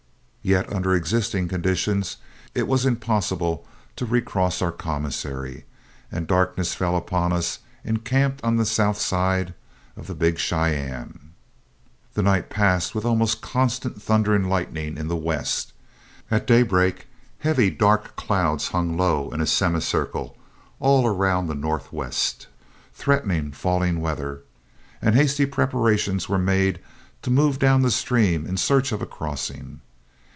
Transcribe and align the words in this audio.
Yet 0.43 0.73
under 0.73 0.95
existing 0.95 1.49
conditions 1.49 2.17
it 2.55 2.67
was 2.67 2.83
impossible 2.83 3.63
to 3.95 4.07
recross 4.07 4.59
our 4.59 4.71
commissary, 4.71 5.65
and 6.11 6.25
darkness 6.25 6.73
fell 6.73 6.95
upon 6.97 7.31
us 7.31 7.59
encamped 7.83 8.43
on 8.43 8.57
the 8.57 8.65
south 8.65 8.97
side 8.99 9.53
of 9.95 10.07
the 10.07 10.15
Big 10.15 10.39
Cheyenne. 10.39 11.33
The 12.15 12.23
night 12.23 12.49
passed 12.49 12.95
with 12.95 13.05
almost 13.05 13.41
constant 13.43 14.01
thunder 14.01 14.33
and 14.33 14.49
lightning 14.49 14.97
in 14.97 15.09
the 15.09 15.15
west. 15.15 15.73
At 16.31 16.47
daybreak 16.47 17.05
heavy 17.37 17.69
dark 17.69 18.15
clouds 18.15 18.69
hung 18.69 18.97
low 18.97 19.29
in 19.29 19.41
a 19.41 19.45
semicircle 19.45 20.35
all 20.79 21.05
around 21.05 21.47
the 21.47 21.55
northwest, 21.55 22.47
threatening 22.95 23.51
falling 23.51 24.01
weather, 24.01 24.41
and 25.03 25.13
hasty 25.13 25.45
preparations 25.45 26.27
were 26.27 26.39
made 26.39 26.79
to 27.21 27.29
move 27.29 27.59
down 27.59 27.83
the 27.83 27.91
stream 27.91 28.47
in 28.47 28.57
search 28.57 28.91
of 28.91 29.03
a 29.03 29.05
crossing. 29.05 29.81